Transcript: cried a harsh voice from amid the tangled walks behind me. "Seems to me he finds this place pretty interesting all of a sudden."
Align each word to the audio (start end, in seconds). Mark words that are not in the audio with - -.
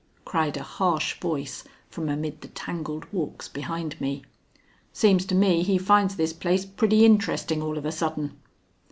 cried 0.25 0.57
a 0.57 0.63
harsh 0.63 1.19
voice 1.19 1.63
from 1.87 2.09
amid 2.09 2.41
the 2.41 2.47
tangled 2.47 3.05
walks 3.13 3.47
behind 3.47 4.01
me. 4.01 4.23
"Seems 4.91 5.27
to 5.27 5.35
me 5.35 5.61
he 5.61 5.77
finds 5.77 6.15
this 6.15 6.33
place 6.33 6.65
pretty 6.65 7.05
interesting 7.05 7.61
all 7.61 7.77
of 7.77 7.85
a 7.85 7.91
sudden." 7.91 8.35